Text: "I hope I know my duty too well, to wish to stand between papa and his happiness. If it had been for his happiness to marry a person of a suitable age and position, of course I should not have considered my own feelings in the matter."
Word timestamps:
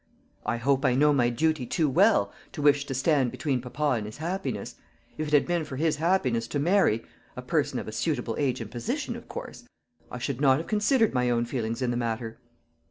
"I 0.47 0.57
hope 0.57 0.83
I 0.83 0.95
know 0.95 1.13
my 1.13 1.29
duty 1.29 1.67
too 1.67 1.87
well, 1.87 2.33
to 2.53 2.61
wish 2.63 2.87
to 2.87 2.95
stand 2.95 3.29
between 3.29 3.61
papa 3.61 3.91
and 3.97 4.07
his 4.07 4.17
happiness. 4.17 4.73
If 5.15 5.27
it 5.27 5.33
had 5.33 5.45
been 5.45 5.63
for 5.63 5.75
his 5.75 5.97
happiness 5.97 6.47
to 6.47 6.59
marry 6.59 7.03
a 7.37 7.43
person 7.43 7.77
of 7.77 7.87
a 7.87 7.91
suitable 7.91 8.35
age 8.39 8.61
and 8.61 8.71
position, 8.71 9.15
of 9.15 9.27
course 9.29 9.65
I 10.09 10.17
should 10.17 10.41
not 10.41 10.57
have 10.57 10.65
considered 10.65 11.13
my 11.13 11.29
own 11.29 11.45
feelings 11.45 11.83
in 11.83 11.91
the 11.91 11.97
matter." 11.97 12.39